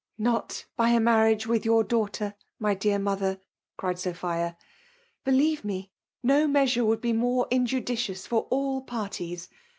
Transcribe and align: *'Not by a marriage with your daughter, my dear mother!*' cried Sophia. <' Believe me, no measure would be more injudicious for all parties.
*'Not 0.17 0.65
by 0.75 0.89
a 0.89 0.99
marriage 0.99 1.45
with 1.45 1.63
your 1.63 1.83
daughter, 1.83 2.33
my 2.57 2.73
dear 2.73 2.97
mother!*' 2.97 3.39
cried 3.77 3.99
Sophia. 3.99 4.57
<' 4.91 5.23
Believe 5.25 5.63
me, 5.63 5.91
no 6.23 6.47
measure 6.47 6.83
would 6.83 7.01
be 7.01 7.13
more 7.13 7.45
injudicious 7.51 8.25
for 8.25 8.47
all 8.49 8.81
parties. 8.81 9.47